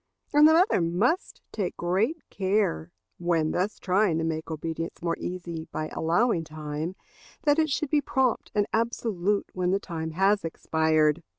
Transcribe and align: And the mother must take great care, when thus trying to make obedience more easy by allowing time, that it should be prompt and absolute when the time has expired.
And 0.33 0.47
the 0.47 0.53
mother 0.53 0.81
must 0.81 1.43
take 1.51 1.77
great 1.77 2.17
care, 2.31 2.91
when 3.19 3.51
thus 3.51 3.77
trying 3.77 4.17
to 4.17 4.23
make 4.23 4.49
obedience 4.49 4.99
more 5.03 5.15
easy 5.19 5.67
by 5.71 5.89
allowing 5.89 6.43
time, 6.43 6.95
that 7.43 7.59
it 7.59 7.69
should 7.69 7.91
be 7.91 8.01
prompt 8.01 8.51
and 8.55 8.65
absolute 8.73 9.51
when 9.53 9.69
the 9.69 9.79
time 9.79 10.09
has 10.13 10.43
expired. 10.43 11.21